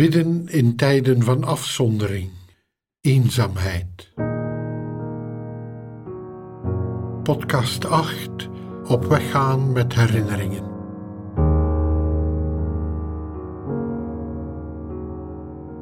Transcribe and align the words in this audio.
Bidden 0.00 0.48
in 0.48 0.76
tijden 0.76 1.22
van 1.22 1.44
afzondering, 1.44 2.30
eenzaamheid. 3.00 4.12
Podcast 7.22 7.84
8 7.84 8.48
Op 8.86 9.04
weg 9.04 9.30
gaan 9.30 9.72
met 9.72 9.94
herinneringen. 9.94 10.64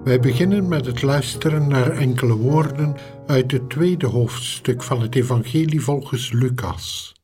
Wij 0.05 0.21
beginnen 0.21 0.69
met 0.69 0.87
het 0.87 1.03
luisteren 1.03 1.69
naar 1.69 1.91
enkele 1.91 2.35
woorden 2.35 2.97
uit 3.27 3.53
het 3.53 3.71
tweede 3.71 4.07
hoofdstuk 4.07 4.83
van 4.83 5.01
het 5.01 5.15
Evangelie 5.15 5.81
volgens 5.81 6.33
Lucas. 6.33 7.15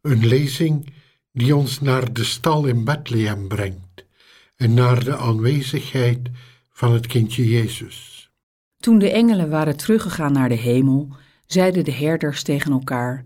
Een 0.00 0.26
lezing 0.26 0.92
die 1.32 1.56
ons 1.56 1.80
naar 1.80 2.12
de 2.12 2.24
stal 2.24 2.66
in 2.66 2.84
Bethlehem 2.84 3.48
brengt 3.48 3.90
en 4.60 4.74
naar 4.74 5.04
de 5.04 5.16
aanwezigheid 5.16 6.18
van 6.70 6.92
het 6.92 7.06
kindje 7.06 7.48
Jezus. 7.48 8.30
Toen 8.76 8.98
de 8.98 9.10
engelen 9.10 9.50
waren 9.50 9.76
teruggegaan 9.76 10.32
naar 10.32 10.48
de 10.48 10.54
hemel, 10.54 11.08
zeiden 11.46 11.84
de 11.84 11.92
herders 11.92 12.42
tegen 12.42 12.72
elkaar: 12.72 13.24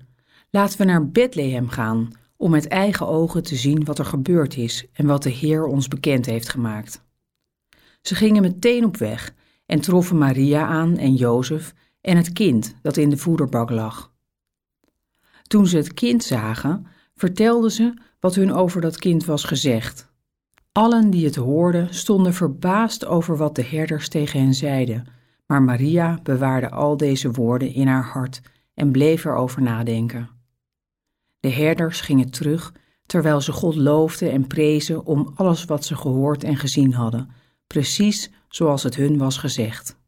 Laten 0.50 0.78
we 0.78 0.84
naar 0.84 1.08
Bethlehem 1.08 1.68
gaan 1.68 2.12
om 2.36 2.50
met 2.50 2.68
eigen 2.68 3.08
ogen 3.08 3.42
te 3.42 3.56
zien 3.56 3.84
wat 3.84 3.98
er 3.98 4.04
gebeurd 4.04 4.56
is 4.56 4.86
en 4.92 5.06
wat 5.06 5.22
de 5.22 5.30
Heer 5.30 5.66
ons 5.66 5.88
bekend 5.88 6.26
heeft 6.26 6.48
gemaakt. 6.48 7.04
Ze 8.02 8.14
gingen 8.14 8.42
meteen 8.42 8.84
op 8.84 8.96
weg 8.96 9.34
en 9.66 9.80
troffen 9.80 10.18
Maria 10.18 10.66
aan 10.66 10.96
en 10.96 11.14
Jozef 11.14 11.74
en 12.00 12.16
het 12.16 12.32
kind 12.32 12.74
dat 12.82 12.96
in 12.96 13.10
de 13.10 13.16
voederbak 13.16 13.70
lag. 13.70 14.12
Toen 15.42 15.66
ze 15.66 15.76
het 15.76 15.94
kind 15.94 16.24
zagen, 16.24 16.86
vertelden 17.14 17.70
ze 17.70 17.94
wat 18.20 18.34
hun 18.34 18.52
over 18.52 18.80
dat 18.80 18.98
kind 18.98 19.24
was 19.24 19.44
gezegd. 19.44 20.12
Allen 20.76 21.10
die 21.10 21.24
het 21.24 21.36
hoorden 21.36 21.94
stonden 21.94 22.34
verbaasd 22.34 23.06
over 23.06 23.36
wat 23.36 23.54
de 23.54 23.64
herders 23.64 24.08
tegen 24.08 24.40
hen 24.40 24.54
zeiden, 24.54 25.06
maar 25.46 25.62
Maria 25.62 26.18
bewaarde 26.22 26.70
al 26.70 26.96
deze 26.96 27.30
woorden 27.30 27.72
in 27.72 27.86
haar 27.86 28.04
hart 28.04 28.40
en 28.74 28.92
bleef 28.92 29.24
erover 29.24 29.62
nadenken. 29.62 30.30
De 31.40 31.48
herders 31.50 32.00
gingen 32.00 32.30
terug, 32.30 32.74
terwijl 33.06 33.40
ze 33.40 33.52
God 33.52 33.74
loofden 33.74 34.30
en 34.30 34.46
prezen 34.46 35.04
om 35.04 35.32
alles 35.34 35.64
wat 35.64 35.84
ze 35.84 35.96
gehoord 35.96 36.44
en 36.44 36.56
gezien 36.56 36.94
hadden, 36.94 37.30
precies 37.66 38.30
zoals 38.48 38.82
het 38.82 38.96
hun 38.96 39.18
was 39.18 39.38
gezegd. 39.38 39.98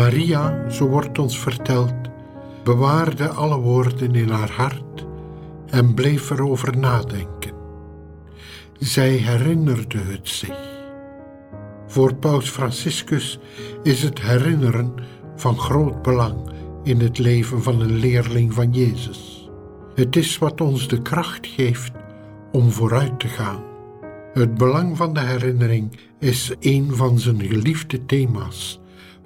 Maria, 0.00 0.70
zo 0.70 0.88
wordt 0.88 1.18
ons 1.18 1.38
verteld, 1.38 1.94
bewaarde 2.64 3.28
alle 3.28 3.58
woorden 3.58 4.14
in 4.14 4.28
haar 4.28 4.50
hart 4.50 5.06
en 5.66 5.94
bleef 5.94 6.30
erover 6.30 6.78
nadenken. 6.78 7.52
Zij 8.78 9.10
herinnerde 9.10 9.98
het 9.98 10.28
zich. 10.28 10.68
Voor 11.86 12.14
Paus 12.14 12.50
Franciscus 12.50 13.38
is 13.82 14.02
het 14.02 14.20
herinneren 14.20 14.94
van 15.36 15.58
groot 15.58 16.02
belang 16.02 16.50
in 16.84 17.00
het 17.00 17.18
leven 17.18 17.62
van 17.62 17.80
een 17.80 17.96
leerling 17.96 18.54
van 18.54 18.72
Jezus. 18.72 19.50
Het 19.94 20.16
is 20.16 20.38
wat 20.38 20.60
ons 20.60 20.88
de 20.88 21.02
kracht 21.02 21.46
geeft 21.46 21.92
om 22.52 22.70
vooruit 22.70 23.20
te 23.20 23.28
gaan. 23.28 23.62
Het 24.32 24.54
belang 24.54 24.96
van 24.96 25.14
de 25.14 25.20
herinnering 25.20 25.96
is 26.18 26.52
een 26.60 26.96
van 26.96 27.18
zijn 27.18 27.40
geliefde 27.40 28.06
thema's 28.06 28.80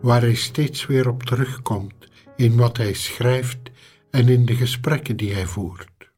waar 0.04 0.20
hij 0.20 0.34
steeds 0.34 0.86
weer 0.86 1.08
op 1.08 1.22
terugkomt 1.22 1.94
in 2.36 2.56
wat 2.56 2.76
hij 2.76 2.92
schrijft 2.92 3.70
en 4.10 4.28
in 4.28 4.44
de 4.44 4.54
gesprekken 4.54 5.16
die 5.16 5.32
hij 5.32 5.46
voert. 5.46 6.10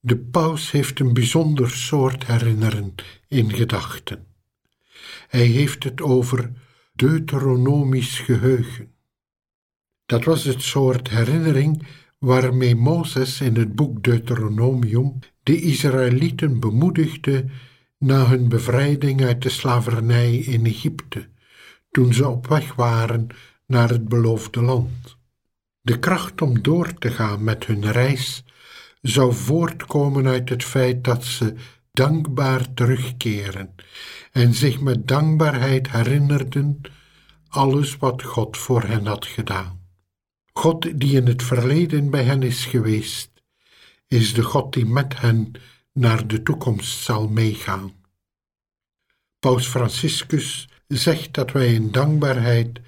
De 0.00 0.18
paus 0.18 0.70
heeft 0.70 1.00
een 1.00 1.12
bijzonder 1.12 1.70
soort 1.70 2.26
herinneren 2.26 2.94
in 3.28 3.52
gedachten. 3.52 4.26
Hij 5.28 5.44
heeft 5.44 5.84
het 5.84 6.00
over 6.00 6.52
deuteronomisch 6.92 8.18
geheugen. 8.18 8.94
Dat 10.06 10.24
was 10.24 10.44
het 10.44 10.62
soort 10.62 11.08
herinnering 11.08 11.86
waarmee 12.18 12.76
Mozes 12.76 13.40
in 13.40 13.56
het 13.56 13.74
boek 13.74 14.02
Deuteronomium 14.02 15.18
de 15.42 15.60
Israëlieten 15.60 16.60
bemoedigde 16.60 17.44
na 17.98 18.26
hun 18.26 18.48
bevrijding 18.48 19.22
uit 19.22 19.42
de 19.42 19.48
slavernij 19.48 20.36
in 20.36 20.66
Egypte 20.66 21.28
toen 21.90 22.14
ze 22.14 22.28
op 22.28 22.46
weg 22.46 22.74
waren 22.74 23.26
naar 23.66 23.88
het 23.88 24.08
beloofde 24.08 24.62
land. 24.62 25.18
De 25.80 25.98
kracht 25.98 26.42
om 26.42 26.62
door 26.62 26.94
te 26.94 27.10
gaan 27.10 27.44
met 27.44 27.66
hun 27.66 27.92
reis 27.92 28.44
zou 29.00 29.34
voortkomen 29.34 30.26
uit 30.26 30.48
het 30.48 30.64
feit 30.64 31.04
dat 31.04 31.24
ze 31.24 31.54
dankbaar 31.92 32.74
terugkeren 32.74 33.74
en 34.32 34.54
zich 34.54 34.80
met 34.80 35.08
dankbaarheid 35.08 35.90
herinnerden 35.90 36.80
alles 37.48 37.96
wat 37.96 38.22
God 38.22 38.56
voor 38.56 38.82
hen 38.82 39.06
had 39.06 39.26
gedaan. 39.26 39.80
God 40.52 41.00
die 41.00 41.16
in 41.16 41.26
het 41.26 41.42
verleden 41.42 42.10
bij 42.10 42.24
hen 42.24 42.42
is 42.42 42.64
geweest, 42.64 43.30
is 44.06 44.34
de 44.34 44.42
God 44.42 44.72
die 44.72 44.86
met 44.86 45.20
hen 45.20 45.52
naar 45.92 46.26
de 46.26 46.42
toekomst 46.42 47.02
zal 47.04 47.28
meegaan. 47.28 47.92
Paus 49.38 49.66
Franciscus 49.66 50.68
zegt 50.92 51.34
dat 51.34 51.52
wij 51.52 51.74
in 51.74 51.90
dankbaarheid 51.90 52.80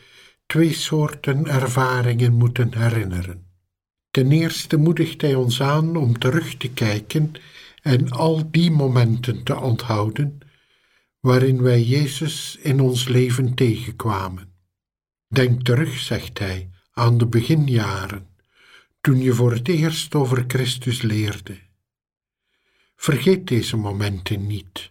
twee 0.46 0.72
soorten 0.72 1.46
ervaringen 1.46 2.32
moeten 2.32 2.74
herinneren. 2.78 3.46
Ten 4.10 4.32
eerste 4.32 4.76
moedigt 4.76 5.20
hij 5.20 5.34
ons 5.34 5.62
aan 5.62 5.96
om 5.96 6.18
terug 6.18 6.56
te 6.56 6.70
kijken 6.70 7.32
en 7.82 8.10
al 8.10 8.50
die 8.50 8.70
momenten 8.70 9.42
te 9.42 9.56
onthouden 9.56 10.38
waarin 11.20 11.62
wij 11.62 11.82
Jezus 11.82 12.56
in 12.60 12.80
ons 12.80 13.08
leven 13.08 13.54
tegenkwamen. 13.54 14.52
Denk 15.28 15.62
terug, 15.62 15.98
zegt 15.98 16.38
hij, 16.38 16.70
aan 16.92 17.18
de 17.18 17.26
beginjaren, 17.26 18.26
toen 19.00 19.18
je 19.18 19.32
voor 19.32 19.52
het 19.52 19.68
eerst 19.68 20.14
over 20.14 20.44
Christus 20.46 21.02
leerde. 21.02 21.58
Vergeet 22.96 23.46
deze 23.46 23.76
momenten 23.76 24.46
niet, 24.46 24.90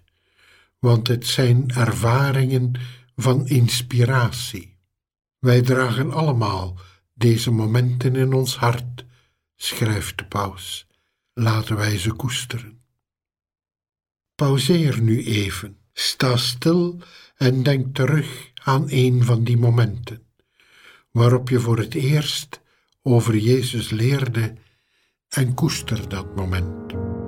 want 0.79 1.07
het 1.07 1.27
zijn 1.27 1.69
ervaringen 1.69 2.73
van 3.15 3.47
inspiratie. 3.47 4.77
Wij 5.39 5.61
dragen 5.61 6.11
allemaal 6.11 6.79
deze 7.13 7.51
momenten 7.51 8.15
in 8.15 8.33
ons 8.33 8.57
hart, 8.57 9.05
schrijft 9.55 10.17
de 10.17 10.25
paus. 10.25 10.87
Laten 11.33 11.75
wij 11.75 11.97
ze 11.97 12.11
koesteren. 12.11 12.81
Pauzeer 14.35 15.01
nu 15.01 15.25
even, 15.25 15.77
sta 15.93 16.37
stil 16.37 17.01
en 17.35 17.63
denk 17.63 17.95
terug 17.95 18.51
aan 18.63 18.85
een 18.87 19.23
van 19.23 19.43
die 19.43 19.57
momenten, 19.57 20.25
waarop 21.11 21.49
je 21.49 21.59
voor 21.59 21.77
het 21.77 21.93
eerst 21.93 22.61
over 23.01 23.37
Jezus 23.37 23.89
leerde 23.89 24.55
en 25.29 25.53
koester 25.53 26.09
dat 26.09 26.35
moment. 26.35 27.20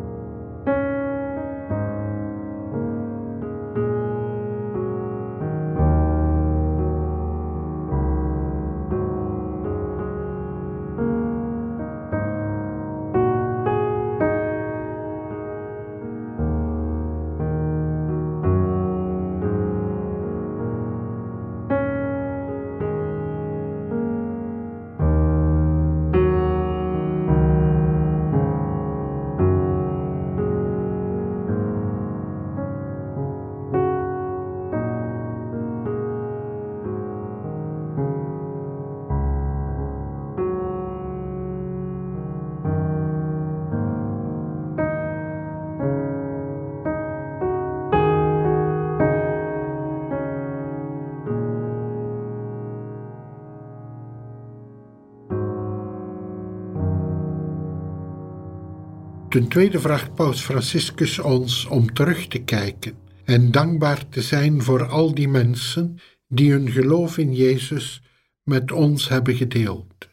Ten 59.34 59.48
tweede 59.48 59.80
vraagt 59.80 60.16
Paus 60.16 60.42
Franciscus 60.42 61.20
ons 61.20 61.66
om 61.66 61.94
terug 61.94 62.28
te 62.28 62.40
kijken 62.40 62.94
en 63.24 63.52
dankbaar 63.52 64.10
te 64.10 64.22
zijn 64.22 64.62
voor 64.62 64.88
al 64.88 65.14
die 65.14 65.28
mensen 65.28 66.00
die 66.28 66.52
hun 66.52 66.72
geloof 66.72 67.18
in 67.18 67.36
Jezus 67.36 68.02
met 68.44 68.72
ons 68.72 69.10
hebben 69.10 69.36
gedeeld. 69.36 70.10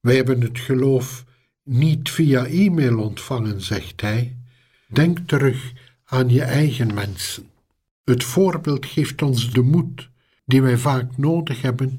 Wij 0.00 0.16
hebben 0.16 0.40
het 0.40 0.58
geloof 0.58 1.24
niet 1.62 2.10
via 2.10 2.46
e-mail 2.46 2.98
ontvangen, 2.98 3.60
zegt 3.60 4.00
hij. 4.00 4.36
Denk 4.88 5.18
terug 5.18 5.72
aan 6.04 6.28
je 6.28 6.42
eigen 6.42 6.94
mensen. 6.94 7.50
Het 8.04 8.24
voorbeeld 8.24 8.86
geeft 8.86 9.22
ons 9.22 9.52
de 9.52 9.62
moed 9.62 10.08
die 10.44 10.62
wij 10.62 10.76
vaak 10.78 11.16
nodig 11.16 11.62
hebben 11.62 11.98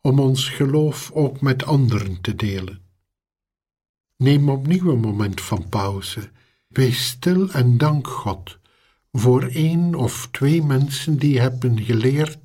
om 0.00 0.20
ons 0.20 0.48
geloof 0.48 1.10
ook 1.12 1.40
met 1.40 1.64
anderen 1.64 2.20
te 2.20 2.34
delen. 2.34 2.85
Neem 4.16 4.48
opnieuw 4.48 4.90
een 4.90 5.00
moment 5.00 5.40
van 5.40 5.68
pauze. 5.68 6.30
Wees 6.68 7.06
stil 7.06 7.50
en 7.50 7.78
dank 7.78 8.08
God 8.08 8.58
voor 9.12 9.42
één 9.42 9.94
of 9.94 10.28
twee 10.30 10.62
mensen 10.62 11.16
die 11.18 11.40
hebben 11.40 11.82
geleerd 11.82 12.38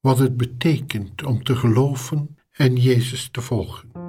wat 0.00 0.18
het 0.18 0.36
betekent 0.36 1.24
om 1.24 1.42
te 1.42 1.56
geloven 1.56 2.36
en 2.50 2.76
Jezus 2.76 3.28
te 3.30 3.40
volgen. 3.40 3.99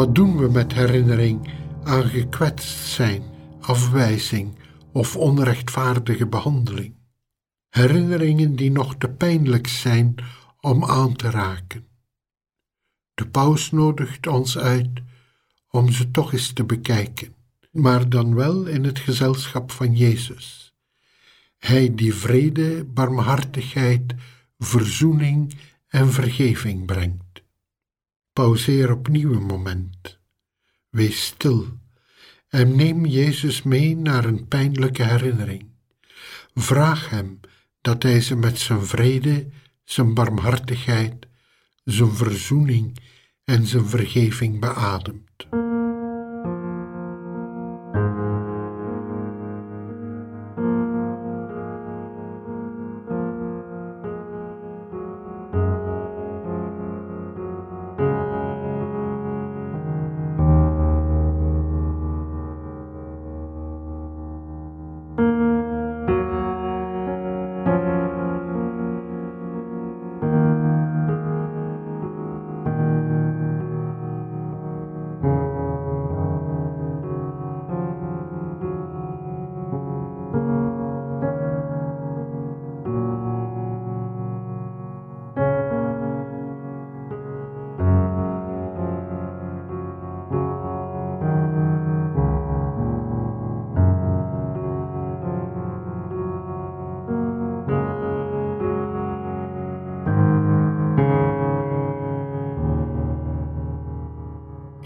Wat 0.00 0.14
doen 0.14 0.36
we 0.36 0.48
met 0.50 0.72
herinnering 0.72 1.50
aan 1.84 2.04
gekwetst 2.04 2.86
zijn, 2.86 3.22
afwijzing 3.60 4.58
of 4.92 5.16
onrechtvaardige 5.16 6.26
behandeling? 6.26 6.94
Herinneringen 7.68 8.56
die 8.56 8.70
nog 8.70 8.96
te 8.96 9.08
pijnlijk 9.08 9.66
zijn 9.66 10.14
om 10.60 10.84
aan 10.84 11.16
te 11.16 11.30
raken. 11.30 11.86
De 13.14 13.28
paus 13.28 13.70
nodigt 13.70 14.26
ons 14.26 14.58
uit 14.58 15.02
om 15.70 15.92
ze 15.92 16.10
toch 16.10 16.32
eens 16.32 16.52
te 16.52 16.64
bekijken, 16.64 17.34
maar 17.72 18.08
dan 18.08 18.34
wel 18.34 18.66
in 18.66 18.84
het 18.84 18.98
gezelschap 18.98 19.70
van 19.70 19.96
Jezus. 19.96 20.74
Hij 21.58 21.94
die 21.94 22.14
vrede, 22.14 22.84
barmhartigheid, 22.84 24.14
verzoening 24.58 25.54
en 25.88 26.12
vergeving 26.12 26.86
brengt. 26.86 27.30
Pauzeer 28.40 28.92
opnieuw 28.92 29.32
een 29.32 29.46
moment. 29.46 30.18
Wees 30.90 31.24
stil 31.24 31.66
en 32.48 32.76
neem 32.76 33.06
Jezus 33.06 33.62
mee 33.62 33.96
naar 33.96 34.24
een 34.24 34.48
pijnlijke 34.48 35.02
herinnering. 35.02 35.66
Vraag 36.54 37.10
Hem 37.10 37.40
dat 37.80 38.02
Hij 38.02 38.20
ze 38.20 38.36
met 38.36 38.58
zijn 38.58 38.86
vrede, 38.86 39.46
zijn 39.84 40.14
barmhartigheid, 40.14 41.26
zijn 41.84 42.12
verzoening 42.12 42.98
en 43.44 43.66
zijn 43.66 43.86
vergeving 43.86 44.60
beademt. 44.60 45.46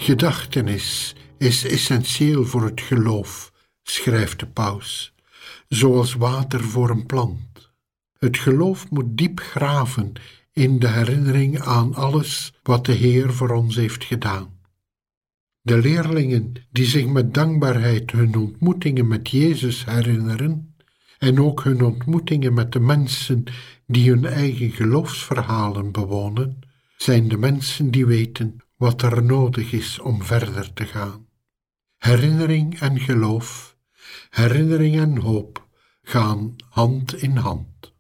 Gedachtenis 0.05 1.15
is 1.39 1.65
essentieel 1.67 2.45
voor 2.45 2.65
het 2.65 2.81
geloof, 2.81 3.53
schrijft 3.83 4.39
de 4.41 4.47
paus, 4.47 5.15
zoals 5.69 6.15
water 6.15 6.61
voor 6.61 6.91
een 6.91 7.07
plant. 7.07 7.73
Het 8.19 8.39
geloof 8.39 8.91
moet 8.91 9.17
diep 9.17 9.41
graven 9.41 10.13
in 10.53 10.79
de 10.79 10.89
herinnering 10.89 11.61
aan 11.61 11.95
alles 11.95 12.53
wat 12.63 12.87
de 12.87 12.93
Heer 12.93 13.33
voor 13.33 13.51
ons 13.51 13.77
heeft 13.77 14.05
gedaan. 14.05 14.59
De 15.61 15.79
leerlingen 15.79 16.53
die 16.71 16.87
zich 16.87 17.07
met 17.07 17.35
dankbaarheid 17.35 18.11
hun 18.11 18.37
ontmoetingen 18.37 19.07
met 19.07 19.31
Jezus 19.31 19.85
herinneren, 19.85 20.75
en 21.19 21.41
ook 21.41 21.65
hun 21.65 21.83
ontmoetingen 21.83 22.55
met 22.55 22.73
de 22.73 22.81
mensen 22.81 23.45
die 23.87 24.11
hun 24.11 24.25
eigen 24.25 24.71
geloofsverhalen 24.71 25.93
bewonen, 25.93 26.59
zijn 26.97 27.29
de 27.29 27.37
mensen 27.37 27.91
die 27.91 28.07
weten 28.07 28.64
wat 28.77 29.03
er 29.03 29.23
nodig 29.23 29.73
is 29.73 29.99
om 29.99 30.23
verder 30.23 30.73
te 30.73 30.87
gaan. 30.87 31.29
Herinnering 31.97 32.81
en 32.81 33.01
geloof, 33.01 33.77
herinnering 34.31 34.97
en 34.97 35.17
hoop 35.17 35.69
gaan 36.03 36.57
hand 36.69 37.15
in 37.15 37.37
hand. 37.37 37.95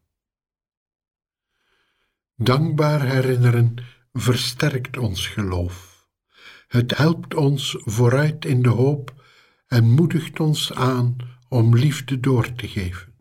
Dankbaar 2.36 3.02
herinneren 3.02 3.76
versterkt 4.12 4.96
ons 4.96 5.26
geloof. 5.26 6.08
Het 6.66 6.96
helpt 6.96 7.34
ons 7.34 7.76
vooruit 7.78 8.44
in 8.44 8.62
de 8.62 8.68
hoop 8.68 9.14
en 9.66 9.84
moedigt 9.90 10.40
ons 10.40 10.72
aan 10.72 11.16
om 11.48 11.76
liefde 11.76 12.20
door 12.20 12.54
te 12.54 12.68
geven. 12.68 13.12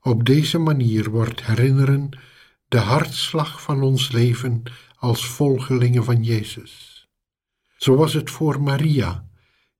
Op 0.00 0.24
deze 0.24 0.58
manier 0.58 1.10
wordt 1.10 1.46
herinneren 1.46 2.18
de 2.68 2.78
hartslag 2.78 3.62
van 3.62 3.82
ons 3.82 4.12
leven 4.12 4.62
als 5.04 5.26
volgelingen 5.26 6.04
van 6.04 6.22
Jezus. 6.22 7.06
Zo 7.76 7.96
was 7.96 8.12
het 8.12 8.30
voor 8.30 8.62
Maria, 8.62 9.28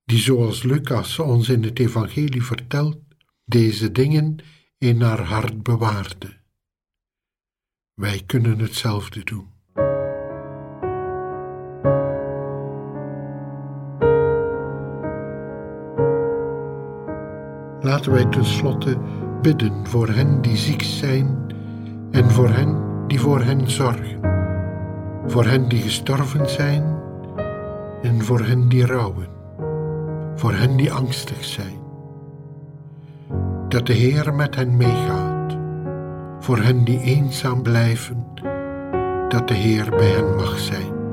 die 0.03 0.17
zoals 0.17 0.63
Lucas 0.63 1.19
ons 1.19 1.49
in 1.49 1.63
het 1.63 1.79
Evangelie 1.79 2.43
vertelt, 2.43 2.97
deze 3.45 3.91
dingen 3.91 4.37
in 4.77 5.01
haar 5.01 5.21
hart 5.21 5.63
bewaarde. 5.63 6.37
Wij 7.93 8.23
kunnen 8.25 8.59
hetzelfde 8.59 9.23
doen. 9.23 9.53
Laten 17.81 18.11
wij 18.11 18.25
tenslotte 18.25 18.99
bidden 19.41 19.87
voor 19.87 20.07
hen 20.07 20.41
die 20.41 20.57
ziek 20.57 20.81
zijn 20.81 21.53
en 22.11 22.31
voor 22.31 22.49
hen 22.49 23.07
die 23.07 23.19
voor 23.19 23.41
hen 23.41 23.69
zorgen 23.69 24.34
voor 25.27 25.45
hen 25.45 25.69
die 25.69 25.81
gestorven 25.81 26.49
zijn 26.49 26.83
en 28.01 28.23
voor 28.23 28.39
hen 28.39 28.69
die 28.69 28.85
rouwen, 28.85 29.27
voor 30.35 30.53
hen 30.53 30.77
die 30.77 30.91
angstig 30.91 31.43
zijn. 31.43 31.83
Dat 33.67 33.85
de 33.85 33.93
Heer 33.93 34.33
met 34.33 34.55
hen 34.55 34.77
meegaat, 34.77 35.57
voor 36.39 36.57
hen 36.57 36.83
die 36.83 36.99
eenzaam 36.99 37.61
blijven, 37.61 38.25
dat 39.29 39.47
de 39.47 39.53
Heer 39.53 39.89
bij 39.89 40.09
hen 40.09 40.35
mag 40.35 40.59
zijn. 40.59 41.04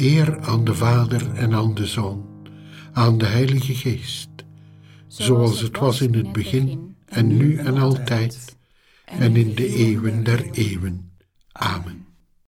Eer 0.00 0.40
aan 0.40 0.64
de 0.64 0.74
Vader 0.74 1.34
en 1.34 1.54
aan 1.54 1.74
de 1.74 1.86
Zoon, 1.86 2.24
aan 2.92 3.18
de 3.18 3.26
Heilige 3.26 3.74
Geest, 3.74 4.28
zoals 5.06 5.60
het 5.60 5.78
was 5.78 6.00
in 6.00 6.14
het 6.14 6.32
begin 6.32 6.96
en 7.04 7.36
nu 7.36 7.56
en 7.56 7.78
altijd 7.78 8.56
en 9.04 9.36
in 9.36 9.54
de 9.54 9.66
eeuwen 9.66 10.24
der 10.24 10.50
eeuwen. 10.50 11.10
Amen. 11.52 11.99